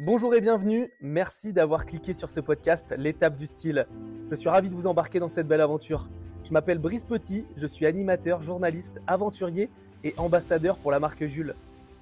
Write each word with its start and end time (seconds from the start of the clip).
Bonjour 0.00 0.32
et 0.36 0.40
bienvenue, 0.40 0.92
merci 1.00 1.52
d'avoir 1.52 1.84
cliqué 1.84 2.14
sur 2.14 2.30
ce 2.30 2.38
podcast 2.38 2.94
L'étape 2.96 3.34
du 3.34 3.48
style. 3.48 3.88
Je 4.30 4.36
suis 4.36 4.48
ravi 4.48 4.68
de 4.68 4.74
vous 4.76 4.86
embarquer 4.86 5.18
dans 5.18 5.28
cette 5.28 5.48
belle 5.48 5.60
aventure. 5.60 6.08
Je 6.44 6.52
m'appelle 6.52 6.78
Brice 6.78 7.02
Petit, 7.02 7.48
je 7.56 7.66
suis 7.66 7.84
animateur, 7.84 8.40
journaliste, 8.40 9.00
aventurier 9.08 9.68
et 10.04 10.14
ambassadeur 10.16 10.76
pour 10.76 10.92
la 10.92 11.00
marque 11.00 11.24
Jules. 11.24 11.56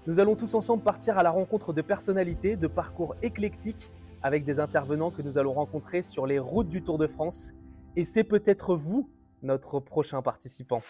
Nous 0.06 0.20
allons 0.20 0.36
tous 0.36 0.52
ensemble 0.52 0.82
partir 0.82 1.16
à 1.16 1.22
la 1.22 1.30
rencontre 1.30 1.72
de 1.72 1.80
personnalités, 1.80 2.56
de 2.56 2.66
parcours 2.66 3.16
éclectiques, 3.22 3.90
avec 4.22 4.44
des 4.44 4.60
intervenants 4.60 5.10
que 5.10 5.22
nous 5.22 5.38
allons 5.38 5.54
rencontrer 5.54 6.02
sur 6.02 6.26
les 6.26 6.38
routes 6.38 6.68
du 6.68 6.82
Tour 6.82 6.98
de 6.98 7.06
France. 7.06 7.52
Et 7.96 8.04
c'est 8.04 8.24
peut-être 8.24 8.76
vous, 8.76 9.08
notre 9.42 9.80
prochain 9.80 10.20
participant. 10.20 10.82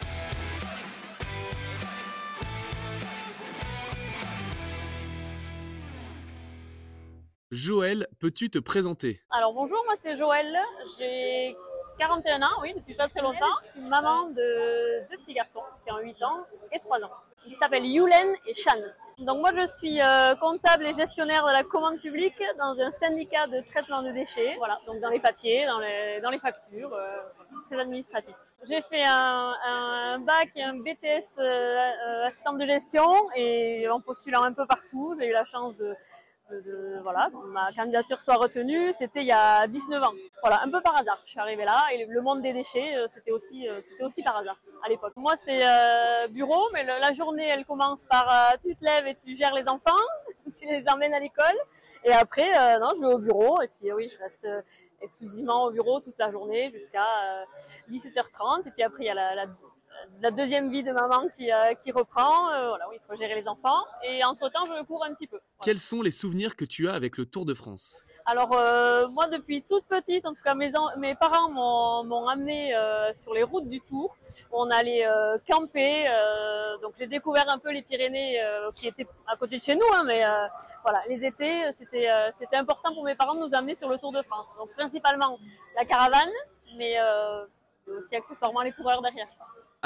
Joël, 7.57 8.07
peux-tu 8.21 8.51
te 8.51 8.59
présenter? 8.59 9.23
Alors 9.31 9.55
bonjour, 9.55 9.83
moi 9.87 9.95
c'est 9.99 10.15
Joël, 10.15 10.47
j'ai 10.99 11.57
41 11.99 12.43
ans, 12.43 12.51
oui, 12.61 12.75
depuis 12.77 12.95
pas 12.95 13.09
très 13.09 13.23
longtemps. 13.23 13.47
Je 13.63 13.81
suis 13.81 13.89
maman 13.89 14.27
de 14.29 15.09
deux 15.11 15.17
petits 15.17 15.33
garçons 15.33 15.63
qui 15.83 15.91
ont 15.91 15.99
8 15.99 16.23
ans 16.23 16.45
et 16.71 16.79
3 16.79 16.99
ans. 16.99 17.11
Ils 17.47 17.55
s'appellent 17.55 17.87
Yulen 17.87 18.35
et 18.47 18.53
Shan. 18.53 18.77
Donc 19.21 19.41
moi 19.41 19.53
je 19.55 19.67
suis 19.67 20.03
euh, 20.03 20.35
comptable 20.35 20.87
et 20.87 20.93
gestionnaire 20.93 21.47
de 21.47 21.53
la 21.53 21.65
commande 21.65 21.99
publique 21.99 22.43
dans 22.59 22.79
un 22.79 22.91
syndicat 22.91 23.47
de 23.47 23.63
traitement 23.67 24.03
de 24.03 24.11
déchets. 24.11 24.57
Voilà, 24.59 24.79
donc 24.87 25.01
dans 25.01 25.09
les 25.09 25.21
papiers, 25.21 25.65
dans 25.65 25.79
les, 25.79 26.21
dans 26.21 26.39
factures, 26.39 26.93
euh, 26.93 27.23
très 27.71 27.81
administratif. 27.81 28.35
J'ai 28.69 28.83
fait 28.83 29.05
un, 29.05 29.55
un, 29.65 30.19
bac 30.19 30.51
et 30.57 30.63
un 30.63 30.75
BTS 30.75 31.39
euh, 31.39 31.43
euh, 31.43 32.27
assistante 32.27 32.59
de 32.59 32.67
gestion 32.67 33.07
et 33.37 33.89
en 33.89 34.01
postulant 34.01 34.43
un 34.43 34.53
peu 34.53 34.67
partout, 34.67 35.15
j'ai 35.19 35.29
eu 35.29 35.33
la 35.33 35.45
chance 35.45 35.77
de 35.77 35.95
voilà, 37.03 37.29
ma 37.49 37.73
candidature 37.73 38.21
soit 38.21 38.37
retenue, 38.37 38.93
c'était 38.93 39.21
il 39.21 39.27
y 39.27 39.33
a 39.33 39.67
19 39.67 40.03
ans. 40.03 40.13
Voilà, 40.43 40.63
un 40.63 40.71
peu 40.71 40.81
par 40.81 40.97
hasard, 40.97 41.21
je 41.25 41.31
suis 41.31 41.41
arrivée 41.41 41.65
là 41.65 41.85
et 41.93 42.07
le 42.07 42.21
monde 42.21 42.43
des 42.43 42.53
déchets, 42.53 42.97
euh, 42.97 43.07
c'était 43.09 43.33
aussi, 43.33 43.69
euh, 43.69 43.81
c'était 43.81 44.05
aussi 44.05 44.23
par 44.23 44.37
hasard 44.39 44.57
à 44.85 44.89
l'époque. 44.89 45.13
Moi, 45.17 45.35
c'est 45.37 45.61
euh, 45.67 46.29
bureau, 46.29 46.69
mais 46.73 46.85
la 46.85 47.13
journée, 47.13 47.49
elle 47.49 47.65
commence 47.65 48.05
par 48.05 48.55
tu 48.63 48.77
te 48.77 48.85
lèves 48.85 49.07
et 49.07 49.17
tu 49.17 49.37
gères 49.37 49.55
les 49.55 49.69
enfants, 49.69 49.91
tu 50.59 50.67
les 50.67 50.89
emmènes 50.89 51.15
à 51.15 51.21
l'école, 51.21 51.57
et 52.05 52.13
après, 52.13 52.79
non, 52.79 52.91
je 52.97 53.01
vais 53.01 53.15
au 53.15 53.19
bureau 53.19 53.61
et 53.63 53.69
puis 53.69 53.93
oui, 53.93 54.09
je 54.09 54.19
reste 54.19 54.47
exclusivement 55.01 55.65
au 55.65 55.71
bureau 55.71 56.01
toute 56.01 56.19
la 56.19 56.31
journée 56.31 56.71
jusqu'à 56.71 57.07
17h30 57.91 58.67
et 58.67 58.71
puis 58.71 58.83
après 58.83 59.05
il 59.05 59.07
y 59.07 59.11
a 59.11 59.15
la, 59.15 59.35
la 59.35 59.47
la 60.21 60.31
deuxième 60.31 60.71
vie 60.71 60.83
de 60.83 60.93
maman 60.93 61.29
qui, 61.37 61.51
euh, 61.51 61.75
qui 61.75 61.93
reprend. 61.93 62.51
Euh, 62.51 62.69
voilà, 62.69 62.89
oui, 62.89 62.97
il 63.03 63.07
faut 63.07 63.17
gérer 63.17 63.35
les 63.35 63.49
enfants. 63.49 63.85
Et 64.03 64.25
entre-temps, 64.25 64.65
je 64.67 64.85
cours 64.85 65.05
un 65.05 65.15
petit 65.15 65.27
peu. 65.27 65.37
Voilà. 65.37 65.65
Quels 65.65 65.79
sont 65.79 66.03
les 66.03 66.11
souvenirs 66.11 66.57
que 66.57 66.65
tu 66.65 66.89
as 66.89 66.95
avec 66.95 67.19
le 67.19 67.27
Tour 67.27 67.45
de 67.45 67.55
France 67.55 68.11
Alors, 68.25 68.53
euh, 68.55 69.09
moi, 69.09 69.29
depuis 69.29 69.63
toute 69.63 69.85
petite, 69.85 70.27
en 70.27 70.35
tout 70.35 70.43
cas, 70.43 70.55
mes, 70.55 70.71
mes 70.99 71.15
parents 71.15 71.51
m'ont 71.51 72.29
amené 72.29 72.75
sur 73.15 73.35
les 73.35 73.43
routes 73.43 73.69
du 73.69 73.81
Tour. 73.81 74.17
On 74.53 74.71
allait 74.71 75.07
camper. 75.49 76.07
donc, 76.83 76.95
j'ai 76.99 77.07
découvert 77.07 77.49
un 77.49 77.59
peu 77.59 77.71
les 77.71 77.83
Pyrénées 77.83 78.41
qui 78.75 78.89
étaient 78.89 79.07
à 79.27 79.37
côté 79.37 79.59
de 79.59 79.63
chez 79.63 79.75
nous. 79.75 79.87
Hein, 79.95 80.05
mais 80.07 80.23
voilà, 80.83 81.03
les 81.09 81.25
étés, 81.25 81.71
c'était 81.73 82.09
c'était 82.39 82.57
important 82.57 82.95
pour 82.95 83.05
mes 83.05 83.15
parents 83.15 83.35
de 83.35 83.41
nous 83.41 83.55
amener 83.55 83.75
sur 83.75 83.89
le 83.89 83.99
Tour 83.99 84.13
de 84.13 84.23
France. 84.23 84.47
Donc, 84.59 84.73
principalement 84.75 85.39
la 85.77 85.85
caravane, 85.85 86.31
mais 86.77 86.97
aussi 87.87 88.17
accessoirement 88.17 88.63
les 88.63 88.73
coureurs 88.73 89.03
derrière. 89.03 89.29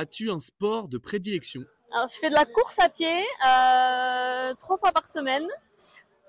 As-tu 0.00 0.30
un 0.30 0.38
sport 0.38 0.88
de 0.88 0.96
prédilection? 0.96 1.60
Je 1.92 2.14
fais 2.18 2.30
de 2.30 2.34
la 2.34 2.46
course 2.46 2.78
à 2.78 2.88
pied 2.88 3.20
euh, 3.46 4.54
trois 4.54 4.78
fois 4.78 4.92
par 4.92 5.06
semaine, 5.06 5.46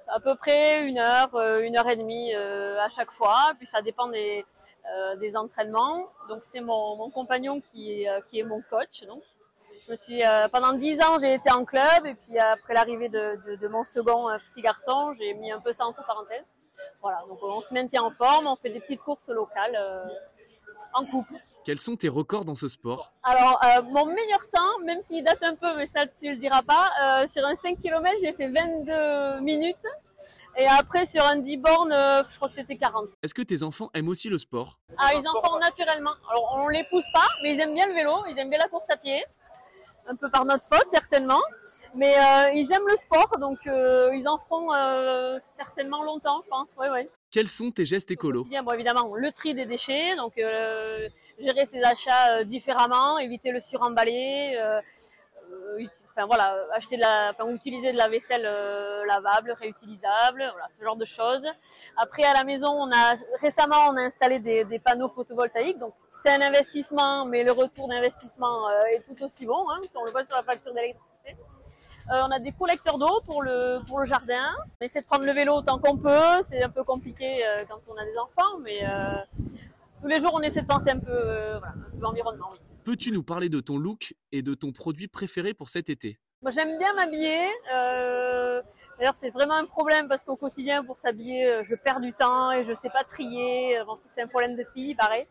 à 0.09 0.19
peu 0.19 0.35
près 0.35 0.85
une 0.85 0.97
heure, 0.97 1.33
euh, 1.35 1.61
une 1.61 1.77
heure 1.77 1.87
et 1.87 1.95
demie 1.95 2.35
euh, 2.35 2.77
à 2.81 2.89
chaque 2.89 3.11
fois. 3.11 3.53
Puis 3.57 3.67
ça 3.67 3.81
dépend 3.81 4.09
des, 4.09 4.43
des 5.21 5.37
entraînements. 5.37 6.05
Donc 6.27 6.41
c'est 6.43 6.59
mon, 6.59 6.97
mon 6.97 7.09
compagnon 7.11 7.61
qui 7.61 7.93
est, 7.93 8.09
qui 8.29 8.39
est 8.39 8.43
mon 8.43 8.61
coach. 8.69 9.05
Donc 9.07 9.23
je 9.87 9.91
me 9.91 9.95
suis 9.95 10.21
pendant 10.51 10.73
dix 10.73 10.99
ans 10.99 11.17
j'ai 11.21 11.35
été 11.35 11.49
en 11.49 11.63
club 11.63 12.05
et 12.05 12.15
puis 12.15 12.37
après 12.39 12.73
l'arrivée 12.73 13.07
de, 13.07 13.55
de, 13.55 13.67
mon 13.69 13.85
second 13.85 14.37
petit 14.39 14.61
garçon, 14.61 15.13
j'ai 15.13 15.33
mis 15.35 15.49
un 15.49 15.61
peu 15.61 15.71
ça 15.71 15.85
entre 15.85 16.05
parenthèses. 16.05 16.43
Voilà, 17.01 17.23
donc 17.29 17.39
on 17.41 17.61
se 17.61 17.73
maintient 17.73 18.03
en 18.03 18.11
forme, 18.11 18.47
on 18.47 18.57
fait 18.57 18.69
des 18.69 18.81
petites 18.81 19.01
courses 19.01 19.29
locales 19.29 19.77
en 20.93 21.05
couple. 21.05 21.33
Quels 21.63 21.79
sont 21.79 21.95
tes 21.95 22.09
records 22.09 22.45
dans 22.45 22.55
ce 22.55 22.67
sport? 22.67 23.13
Alors, 23.23 23.59
euh, 23.63 23.81
mon 23.83 24.05
meilleur 24.07 24.47
temps, 24.51 24.79
même 24.83 25.01
s'il 25.01 25.23
date 25.23 25.43
un 25.43 25.55
peu, 25.55 25.75
mais 25.77 25.85
ça 25.85 26.05
tu 26.07 26.29
le 26.31 26.37
diras 26.37 26.63
pas, 26.63 26.89
euh, 27.03 27.27
sur 27.27 27.45
un 27.45 27.53
5 27.55 27.79
km, 27.81 28.15
j'ai 28.21 28.33
fait 28.33 28.47
22 28.47 29.41
minutes. 29.41 29.77
Et 30.57 30.65
après, 30.67 31.05
sur 31.05 31.23
un 31.23 31.37
10 31.37 31.57
bornes, 31.57 31.91
euh, 31.91 32.23
je 32.29 32.35
crois 32.35 32.49
que 32.49 32.55
c'était 32.55 32.77
40. 32.77 33.09
Est-ce 33.21 33.33
que 33.33 33.41
tes 33.41 33.63
enfants 33.63 33.89
aiment 33.93 34.09
aussi 34.09 34.29
le 34.29 34.37
sport? 34.37 34.79
Ah, 34.97 35.11
ils 35.13 35.27
en 35.27 35.41
font 35.41 35.59
naturellement. 35.59 36.13
Alors, 36.29 36.59
on 36.63 36.67
les 36.67 36.83
pousse 36.85 37.09
pas, 37.13 37.27
mais 37.43 37.53
ils 37.53 37.59
aiment 37.59 37.73
bien 37.73 37.87
le 37.87 37.93
vélo, 37.93 38.23
ils 38.29 38.37
aiment 38.39 38.49
bien 38.49 38.59
la 38.59 38.67
course 38.67 38.89
à 38.89 38.97
pied. 38.97 39.23
Un 40.07 40.15
peu 40.15 40.29
par 40.29 40.45
notre 40.45 40.65
faute, 40.65 40.87
certainement. 40.89 41.41
Mais 41.93 42.15
euh, 42.17 42.51
ils 42.55 42.71
aiment 42.71 42.87
le 42.87 42.95
sport, 42.97 43.37
donc 43.39 43.59
euh, 43.67 44.09
ils 44.15 44.27
en 44.27 44.39
feront 44.39 44.71
certainement 45.55 46.03
longtemps, 46.03 46.41
je 46.43 46.49
pense. 46.49 46.75
Ouais, 46.77 46.89
ouais. 46.89 47.09
Quels 47.31 47.47
sont 47.47 47.71
tes 47.71 47.85
gestes 47.85 48.11
écolos 48.11 48.45
bon, 48.45 48.71
Évidemment, 48.73 49.15
le 49.15 49.31
tri 49.31 49.55
des 49.55 49.65
déchets, 49.65 50.15
donc 50.17 50.37
euh, 50.37 51.07
gérer 51.39 51.65
ses 51.65 51.81
achats 51.81 52.39
euh, 52.39 52.43
différemment, 52.43 53.17
éviter 53.19 53.51
le 53.51 53.61
suremballé, 53.61 54.57
euh, 54.57 54.81
enfin 56.09 56.25
voilà, 56.25 56.57
acheter 56.73 56.97
de 56.97 57.01
la, 57.01 57.31
enfin 57.31 57.49
utiliser 57.53 57.93
de 57.93 57.97
la 57.97 58.09
vaisselle 58.09 58.43
lavable, 59.07 59.53
réutilisable, 59.53 60.43
voilà, 60.51 60.67
ce 60.77 60.83
genre 60.83 60.97
de 60.97 61.05
choses. 61.05 61.45
Après 61.95 62.23
à 62.23 62.33
la 62.33 62.43
maison, 62.43 62.67
on 62.67 62.91
a 62.91 63.15
récemment 63.41 63.87
on 63.89 63.95
a 63.95 64.01
installé 64.01 64.39
des, 64.39 64.65
des 64.65 64.79
panneaux 64.79 65.07
photovoltaïques, 65.07 65.79
donc 65.79 65.93
c'est 66.09 66.31
un 66.31 66.41
investissement, 66.41 67.25
mais 67.25 67.45
le 67.45 67.53
retour 67.53 67.87
d'investissement 67.87 68.69
est 68.93 69.03
tout 69.07 69.23
aussi 69.23 69.45
bon. 69.45 69.69
Hein, 69.69 69.79
on 69.95 70.03
le 70.03 70.11
voit 70.11 70.25
sur 70.25 70.35
la 70.35 70.43
facture 70.43 70.73
d'électricité. 70.73 71.37
Euh, 72.11 72.23
on 72.27 72.31
a 72.31 72.39
des 72.39 72.51
collecteurs 72.51 72.97
d'eau 72.97 73.21
pour 73.25 73.41
le, 73.41 73.79
jardin. 74.03 74.51
On 74.81 74.85
essaie 74.85 75.01
de 75.01 75.05
prendre 75.05 75.25
le 75.25 75.31
vélo 75.31 75.53
autant 75.53 75.79
qu'on 75.79 75.97
peut. 75.97 76.41
C'est 76.43 76.61
un 76.61 76.69
peu 76.69 76.83
compliqué 76.83 77.45
euh, 77.45 77.63
quand 77.69 77.79
on 77.87 77.95
a 77.95 78.03
des 78.03 78.17
enfants, 78.17 78.59
mais 78.61 78.79
euh, 78.83 79.15
tous 80.01 80.07
les 80.07 80.19
jours, 80.19 80.31
on 80.33 80.41
essaie 80.41 80.61
de 80.61 80.67
penser 80.67 80.89
un 80.89 80.99
peu, 80.99 81.13
voilà, 81.13 81.73
un 81.87 81.97
peu 81.97 82.05
environnement. 82.05 82.49
Oui. 82.51 82.57
Peux-tu 82.83 83.11
nous 83.11 83.23
parler 83.23 83.47
de 83.47 83.61
ton 83.61 83.77
look 83.77 84.13
et 84.33 84.41
de 84.41 84.53
ton 84.55 84.73
produit 84.73 85.07
préféré 85.07 85.53
pour 85.53 85.69
cet 85.69 85.89
été? 85.89 86.19
Moi, 86.41 86.51
j'aime 86.51 86.77
bien 86.77 86.93
m'habiller. 86.93 87.47
Euh, 87.73 88.61
D'ailleurs, 88.97 89.15
c'est 89.15 89.29
vraiment 89.29 89.55
un 89.55 89.65
problème 89.65 90.07
parce 90.07 90.23
qu'au 90.23 90.35
quotidien, 90.35 90.83
pour 90.83 90.99
s'habiller, 90.99 91.61
je 91.63 91.75
perds 91.75 91.99
du 91.99 92.13
temps 92.13 92.51
et 92.51 92.63
je 92.63 92.73
sais 92.73 92.89
pas 92.89 93.03
trier. 93.03 93.79
Bon, 93.85 93.95
c'est 93.97 94.21
un 94.21 94.27
problème 94.27 94.55
de 94.55 94.63
fille, 94.63 94.95
pareil. 94.95 95.25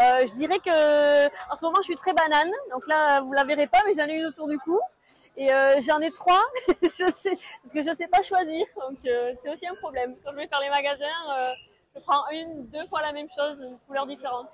Euh, 0.00 0.26
je 0.26 0.32
dirais 0.32 0.58
que 0.58 1.26
en 1.52 1.56
ce 1.56 1.64
moment, 1.64 1.78
je 1.78 1.86
suis 1.86 1.96
très 1.96 2.12
banane. 2.12 2.50
Donc 2.70 2.86
là, 2.86 3.20
vous 3.20 3.32
la 3.32 3.44
verrez 3.44 3.66
pas, 3.66 3.78
mais 3.86 3.94
j'en 3.94 4.06
ai 4.06 4.14
une 4.18 4.26
autour 4.26 4.48
du 4.48 4.58
cou 4.58 4.78
et 5.36 5.52
euh, 5.52 5.80
j'en 5.80 6.00
ai 6.00 6.10
trois. 6.10 6.42
je 6.82 6.88
sais 7.10 7.38
parce 7.62 7.74
que 7.74 7.82
je 7.82 7.92
sais 7.92 8.08
pas 8.08 8.22
choisir. 8.22 8.66
Donc 8.76 8.98
euh, 9.06 9.32
c'est 9.42 9.52
aussi 9.52 9.66
un 9.66 9.74
problème. 9.76 10.14
Quand 10.24 10.32
je 10.32 10.36
vais 10.36 10.46
faire 10.46 10.60
les 10.60 10.70
magasins. 10.70 11.54
Je 11.94 12.00
prends 12.00 12.28
une, 12.30 12.66
deux 12.68 12.86
fois 12.86 13.02
la 13.02 13.12
même 13.12 13.28
chose, 13.36 13.60
une 13.60 13.86
couleur 13.86 14.06
différente. 14.06 14.48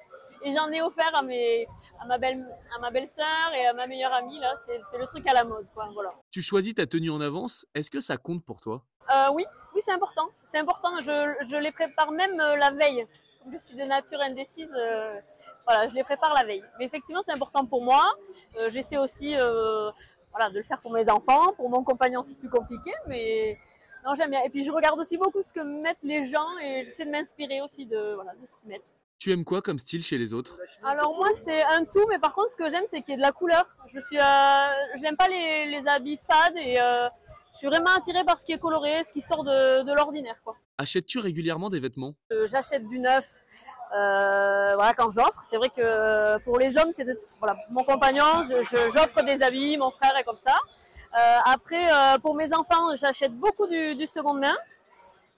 Et 0.45 0.53
j'en 0.53 0.69
ai 0.73 0.83
offert 0.83 1.15
à 1.15 1.23
mes, 1.23 1.69
à 2.01 2.07
ma 2.07 2.19
belle, 2.19 2.39
à 2.77 2.81
ma 2.81 2.91
belle-sœur 2.91 3.55
et 3.55 3.67
à 3.67 3.73
ma 3.73 3.87
meilleure 3.87 4.13
amie, 4.13 4.39
là. 4.41 4.55
C'est 4.57 4.99
le 4.99 5.07
truc 5.07 5.25
à 5.29 5.35
la 5.35 5.45
mode, 5.45 5.67
quoi. 5.73 5.85
Voilà. 5.95 6.13
Tu 6.33 6.43
choisis 6.43 6.75
ta 6.75 6.87
tenue 6.87 7.11
en 7.11 7.21
avance. 7.21 7.65
Est-ce 7.75 7.91
que 7.91 8.01
ça 8.01 8.17
compte 8.17 8.45
pour 8.45 8.61
toi? 8.61 8.83
Euh, 9.15 9.31
oui, 9.33 9.45
oui, 9.75 9.81
c'est 9.85 9.93
important. 9.93 10.29
C'est 10.47 10.59
important. 10.59 11.01
Je, 11.01 11.35
je 11.49 11.57
les 11.57 11.71
prépare 11.71 12.11
même 12.11 12.41
euh, 12.41 12.57
la 12.57 12.73
veille. 12.73 13.07
Comme 13.43 13.53
je 13.53 13.59
suis 13.59 13.77
de 13.77 13.85
nature 13.85 14.21
indécise, 14.21 14.75
euh, 14.77 15.21
voilà, 15.65 15.89
je 15.89 15.95
les 15.95 16.03
prépare 16.03 16.35
la 16.35 16.43
veille. 16.43 16.65
Mais 16.79 16.87
effectivement, 16.87 17.23
c'est 17.23 17.33
important 17.33 17.65
pour 17.65 17.83
moi. 17.83 18.05
J'essaie 18.67 18.99
aussi, 18.99 19.37
voilà, 20.33 20.51
de 20.51 20.59
le 20.59 20.65
faire 20.65 20.81
pour 20.81 20.93
mes 20.93 21.09
enfants. 21.09 21.53
Pour 21.57 21.71
mon 21.71 21.85
compagnon, 21.85 22.25
c'est 22.25 22.37
plus 22.37 22.51
compliqué, 22.51 22.91
mais 23.07 23.57
non, 24.09 24.15
j'aime 24.15 24.31
bien. 24.31 24.43
Et 24.43 24.51
puis 24.51 24.65
je 24.65 24.71
regarde 24.71 24.99
aussi 24.99 25.19
beaucoup 25.19 25.43
ce 25.43 25.53
que 25.53 25.61
mettent 25.61 26.03
les 26.03 26.25
gens 26.25 26.49
et 26.63 26.83
j'essaie 26.85 27.05
de 27.05 27.11
m'inspirer 27.11 27.61
aussi 27.61 27.87
de, 27.87 28.15
voilà, 28.15 28.35
de 28.35 28.47
ce 28.47 28.57
qu'ils 28.57 28.71
mettent. 28.71 28.97
Tu 29.19 29.33
aimes 29.33 29.45
quoi 29.45 29.63
comme 29.63 29.79
style 29.79 30.05
chez 30.05 30.17
les 30.17 30.33
autres? 30.33 30.59
Alors 30.85 31.17
moi 31.17 31.29
c'est 31.35 31.63
un 31.65 31.85
tout, 31.85 32.07
mais 32.09 32.19
par 32.19 32.33
contre 32.33 32.53
ce 32.53 32.57
que 32.57 32.69
j'aime 32.69 32.85
c'est 32.87 33.03
qu'il 33.03 33.11
y 33.11 33.15
ait 33.15 33.17
de 33.17 33.23
la 33.23 33.33
couleur. 33.33 33.67
Je 33.87 34.01
suis, 34.01 34.19
euh, 34.19 35.01
j'aime 35.03 35.17
pas 35.17 35.29
les, 35.29 35.67
les 35.67 35.89
habits 35.89 36.17
fades 36.17 36.57
et 36.57 36.81
euh, 36.81 37.09
je 37.59 37.67
suis 37.67 37.67
vraiment 37.67 37.91
attirée 37.97 38.23
par 38.23 38.39
ce 38.39 38.45
qui 38.45 38.53
est 38.53 38.59
coloré, 38.59 39.03
ce 39.03 39.13
qui 39.13 39.21
sort 39.21 39.43
de, 39.43 39.83
de 39.83 39.93
l'ordinaire 39.93 40.37
quoi. 40.45 40.55
Achètes-tu 40.79 41.19
régulièrement 41.19 41.71
des 41.71 41.81
vêtements? 41.81 42.15
Euh, 42.31 42.47
J'achète 42.47 42.87
du 42.87 43.01
neuf, 43.01 43.39
euh, 43.97 44.77
voilà 44.77 44.95
quand 44.97 45.11
j'offre. 45.11 45.43
C'est 45.45 45.57
vrai 45.57 45.69
que 45.71 46.41
pour 46.45 46.57
les 46.61 46.79
hommes 46.79 46.93
c'est 46.93 47.05
de, 47.05 47.19
voilà 47.41 47.57
mon 47.73 47.83
compagnon, 47.83 48.25
j'offre 48.95 49.23
des 49.25 49.43
habits, 49.43 49.77
mon 49.77 49.91
frère 49.91 50.17
est 50.17 50.23
comme 50.23 50.39
ça. 50.39 50.55
Euh, 51.19 51.39
après 51.47 51.87
pour 52.23 52.37
mes 52.37 52.55
enfants 52.55 52.95
j'achète 52.95 53.33
beaucoup 53.33 53.67
du, 53.67 53.97
du 53.97 54.07
seconde 54.07 54.39
main. 54.39 54.55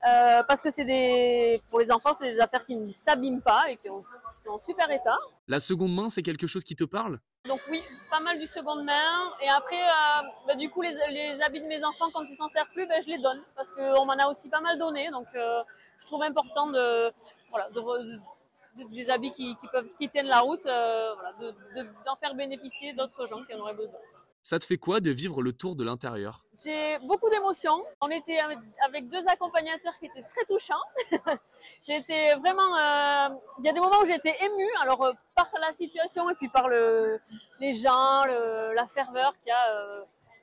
Euh, 0.06 0.42
parce 0.44 0.62
que 0.62 0.70
c'est 0.70 0.84
des, 0.84 1.60
pour 1.68 1.78
les 1.80 1.90
enfants, 1.92 2.14
c'est 2.14 2.32
des 2.32 2.40
affaires 2.40 2.64
qui 2.64 2.74
ne 2.74 2.90
s'abîment 2.92 3.42
pas 3.42 3.64
et 3.68 3.76
qui, 3.76 3.90
ont- 3.90 4.00
qui 4.02 4.42
sont 4.44 4.50
en 4.52 4.58
super 4.58 4.90
état. 4.90 5.18
La 5.46 5.60
seconde 5.60 5.94
main, 5.94 6.08
c'est 6.08 6.22
quelque 6.22 6.46
chose 6.46 6.64
qui 6.64 6.74
te 6.74 6.84
parle? 6.84 7.18
Donc 7.46 7.60
oui, 7.70 7.82
pas 8.10 8.20
mal 8.20 8.38
du 8.38 8.46
seconde 8.46 8.84
main. 8.84 9.32
Et 9.42 9.48
après, 9.50 9.82
euh, 9.82 10.22
bah, 10.46 10.54
du 10.54 10.70
coup, 10.70 10.80
les, 10.80 10.94
les 11.10 11.42
habits 11.42 11.60
de 11.60 11.66
mes 11.66 11.84
enfants, 11.84 12.06
quand 12.14 12.24
ils 12.24 12.36
s'en 12.36 12.48
servent 12.48 12.70
plus, 12.72 12.86
ben, 12.86 13.02
je 13.02 13.08
les 13.08 13.18
donne 13.18 13.42
parce 13.54 13.70
qu'on 13.72 14.04
m'en 14.06 14.14
a 14.18 14.26
aussi 14.28 14.48
pas 14.50 14.60
mal 14.60 14.78
donné. 14.78 15.10
Donc 15.10 15.26
euh, 15.34 15.62
je 16.00 16.06
trouve 16.06 16.22
important 16.22 16.68
de, 16.68 17.06
voilà, 17.50 17.68
de, 17.70 18.84
des 18.90 19.10
habits 19.10 19.32
qui, 19.32 19.54
qui 19.56 19.66
peuvent, 19.68 19.88
qui 19.98 20.08
tiennent 20.08 20.28
la 20.28 20.40
route, 20.40 20.62
voilà, 20.62 21.32
de- 21.40 21.50
de- 21.76 21.88
d'en 22.06 22.16
faire 22.16 22.34
bénéficier 22.34 22.94
d'autres 22.94 23.26
gens 23.26 23.42
qui 23.44 23.52
en 23.54 23.58
auraient 23.58 23.74
besoin. 23.74 23.98
Ça 24.42 24.58
te 24.58 24.64
fait 24.64 24.78
quoi 24.78 25.00
de 25.00 25.10
vivre 25.10 25.42
le 25.42 25.52
tour 25.52 25.76
de 25.76 25.84
l'intérieur? 25.84 26.44
J'ai 26.64 26.98
beaucoup 27.00 27.28
d'émotions. 27.30 27.84
On 28.00 28.08
était 28.08 28.38
avec, 28.84 29.08
deux 29.08 29.26
accompagnateurs 29.28 29.92
qui 29.98 30.06
étaient 30.06 30.22
très 30.22 30.44
touchants. 30.46 30.80
été 31.88 32.34
vraiment. 32.34 32.76
euh, 32.76 33.28
Il 33.58 33.64
y 33.66 33.68
a 33.68 33.72
des 33.72 33.80
moments 33.80 34.00
où 34.02 34.06
été 34.06 34.34
émue, 34.42 34.70
alors 34.80 35.04
euh, 35.04 35.12
par 35.34 35.50
la 35.60 35.72
situation 35.72 36.28
et 36.30 36.34
puis 36.34 36.48
par 36.48 36.68
le, 36.68 37.20
les 37.60 37.72
gens, 37.74 38.22
le- 38.26 38.72
la 38.74 38.86
ferveur 38.86 39.34
qu'il 39.38 39.48
y 39.48 39.52
a. 39.52 39.70
euh, 39.74 40.02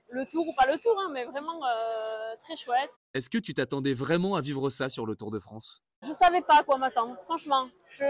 le 0.10 0.26
tour 0.26 0.48
ou 0.48 0.54
pas 0.54 0.66
le 0.66 0.78
tour, 0.80 0.98
hein, 1.02 1.10
mais 1.12 1.26
vraiment 1.26 1.60
très 2.42 2.56
chouette. 2.56 2.92
Est-ce 3.14 3.30
que 3.30 3.40
tu 3.40 3.54
t'attendais 3.54 3.94
vraiment 3.94 4.36
à 4.36 4.42
vivre 4.42 4.70
ça 4.70 4.88
sur 4.88 5.06
le 5.06 5.18
Tour 5.18 5.32
de 5.32 5.40
France? 5.40 5.84
Je 6.08 6.14
savais 6.14 6.40
pas 6.40 6.60
à 6.60 6.64
quoi 6.64 6.78
m'attendre, 6.78 7.18
franchement. 7.26 7.68
Je, 7.90 8.06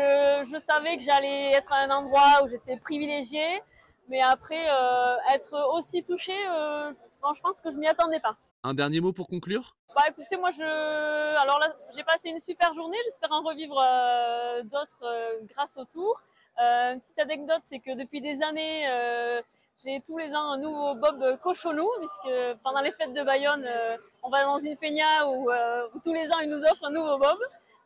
je 0.45 0.59
savais 0.69 0.97
que 0.97 1.03
j'allais 1.03 1.53
être 1.55 1.73
à 1.73 1.77
un 1.79 1.89
endroit 1.89 2.43
où 2.43 2.49
j'étais 2.49 2.77
privilégiée, 2.77 3.63
mais 4.07 4.21
après 4.21 4.69
euh, 4.69 5.15
être 5.33 5.73
aussi 5.73 6.03
touchée, 6.03 6.37
euh, 6.49 6.91
bon, 7.21 7.33
je 7.33 7.41
pense 7.41 7.61
que 7.61 7.71
je 7.71 7.77
m'y 7.77 7.87
attendais 7.87 8.19
pas. 8.19 8.35
Un 8.63 8.73
dernier 8.73 9.01
mot 9.01 9.13
pour 9.13 9.27
conclure? 9.27 9.75
Bah 9.95 10.03
écoutez, 10.09 10.37
moi 10.37 10.51
je, 10.51 10.61
alors 10.63 11.59
là, 11.59 11.73
j'ai 11.95 12.03
passé 12.03 12.29
une 12.29 12.41
super 12.41 12.73
journée. 12.73 12.97
J'espère 13.05 13.31
en 13.31 13.41
revivre 13.41 13.81
euh, 13.83 14.61
d'autres 14.63 15.03
euh, 15.03 15.39
grâce 15.55 15.77
au 15.77 15.85
tour. 15.85 16.21
Euh, 16.61 16.93
une 16.93 17.01
petite 17.01 17.19
anecdote, 17.19 17.61
c'est 17.65 17.79
que 17.79 17.95
depuis 17.95 18.19
des 18.19 18.41
années, 18.41 18.87
euh, 18.89 19.41
j'ai 19.83 20.01
tous 20.07 20.17
les 20.17 20.33
ans 20.33 20.53
un 20.53 20.57
nouveau 20.57 20.95
bob 20.95 21.37
cochonou, 21.41 21.87
puisque 21.99 22.35
pendant 22.63 22.81
les 22.81 22.91
fêtes 22.91 23.13
de 23.13 23.23
Bayonne, 23.23 23.63
euh, 23.67 23.97
on 24.23 24.29
va 24.29 24.43
dans 24.43 24.57
une 24.57 24.75
peña 24.75 25.27
où, 25.27 25.51
euh, 25.51 25.87
où 25.93 25.99
tous 25.99 26.13
les 26.13 26.31
ans 26.31 26.39
ils 26.41 26.49
nous 26.49 26.63
offrent 26.63 26.85
un 26.85 26.91
nouveau 26.91 27.17
bob. 27.17 27.37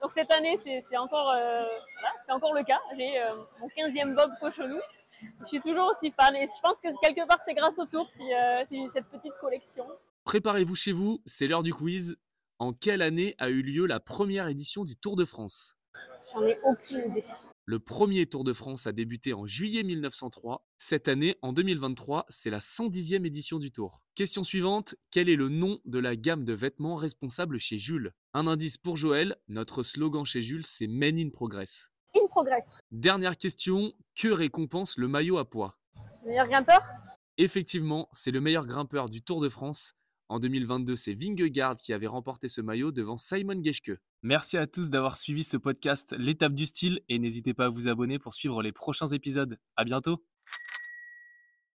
Donc 0.01 0.11
cette 0.11 0.31
année, 0.31 0.57
c'est 0.57 0.97
encore, 0.97 1.29
euh, 1.29 1.61
c'est 2.25 2.31
encore 2.31 2.53
le 2.55 2.63
cas. 2.63 2.79
J'ai 2.97 3.19
euh, 3.19 3.37
mon 3.61 3.67
15e 3.67 4.15
bob 4.15 4.31
cochonou. 4.39 4.79
Je 5.41 5.45
suis 5.45 5.61
toujours 5.61 5.91
aussi 5.91 6.11
fan 6.11 6.35
et 6.35 6.47
je 6.47 6.61
pense 6.63 6.81
que 6.81 6.87
quelque 7.01 7.27
part 7.27 7.39
c'est 7.45 7.53
grâce 7.53 7.77
au 7.77 7.85
tour 7.85 8.09
si, 8.09 8.23
euh, 8.33 8.63
si 8.67 8.89
cette 8.89 9.09
petite 9.11 9.33
collection. 9.39 9.83
Préparez-vous 10.23 10.75
chez 10.75 10.91
vous, 10.91 11.21
c'est 11.25 11.47
l'heure 11.47 11.61
du 11.61 11.73
quiz. 11.73 12.17
En 12.57 12.73
quelle 12.73 13.01
année 13.03 13.35
a 13.37 13.49
eu 13.49 13.61
lieu 13.61 13.85
la 13.85 13.99
première 13.99 14.47
édition 14.47 14.85
du 14.85 14.95
Tour 14.95 15.15
de 15.15 15.25
France? 15.25 15.75
J'en 16.33 16.45
ai 16.45 16.57
aucune 16.63 17.11
idée. 17.11 17.23
Le 17.65 17.79
premier 17.79 18.25
Tour 18.25 18.43
de 18.43 18.53
France 18.53 18.87
a 18.87 18.91
débuté 18.91 19.33
en 19.33 19.45
juillet 19.45 19.83
1903. 19.83 20.65
Cette 20.77 21.07
année, 21.07 21.35
en 21.41 21.53
2023, 21.53 22.25
c'est 22.29 22.49
la 22.49 22.59
110e 22.59 23.25
édition 23.25 23.59
du 23.59 23.71
Tour. 23.71 24.01
Question 24.15 24.43
suivante, 24.43 24.95
quel 25.11 25.29
est 25.29 25.35
le 25.35 25.49
nom 25.49 25.79
de 25.85 25.99
la 25.99 26.15
gamme 26.15 26.43
de 26.43 26.53
vêtements 26.53 26.95
responsable 26.95 27.59
chez 27.59 27.77
Jules? 27.77 28.13
Un 28.33 28.47
indice 28.47 28.77
pour 28.77 28.97
Joël, 28.97 29.35
notre 29.47 29.83
slogan 29.83 30.25
chez 30.25 30.41
Jules, 30.41 30.65
c'est 30.65 30.87
Men 30.87 31.17
in 31.19 31.29
Progress. 31.29 31.91
In 32.15 32.27
progress. 32.27 32.79
Dernière 32.91 33.37
question, 33.37 33.93
que 34.15 34.27
récompense 34.27 34.97
le 34.97 35.07
maillot 35.07 35.37
à 35.37 35.49
poids? 35.49 35.77
Meilleur 36.25 36.47
grimpeur? 36.47 36.81
Effectivement, 37.37 38.09
c'est 38.11 38.31
le 38.31 38.41
meilleur 38.41 38.65
grimpeur 38.65 39.09
du 39.09 39.21
Tour 39.21 39.41
de 39.41 39.49
France. 39.49 39.93
En 40.31 40.39
2022, 40.39 40.95
c'est 40.95 41.13
Vingegaard 41.13 41.75
qui 41.75 41.91
avait 41.91 42.07
remporté 42.07 42.47
ce 42.47 42.61
maillot 42.61 42.93
devant 42.93 43.17
Simon 43.17 43.61
Geschke. 43.61 43.91
Merci 44.23 44.55
à 44.55 44.65
tous 44.65 44.89
d'avoir 44.89 45.17
suivi 45.17 45.43
ce 45.43 45.57
podcast 45.57 46.15
L'étape 46.17 46.53
du 46.53 46.67
style 46.67 47.01
et 47.09 47.19
n'hésitez 47.19 47.53
pas 47.53 47.65
à 47.65 47.69
vous 47.69 47.89
abonner 47.89 48.17
pour 48.17 48.33
suivre 48.33 48.63
les 48.63 48.71
prochains 48.71 49.07
épisodes. 49.07 49.59
À 49.75 49.83
bientôt! 49.83 50.23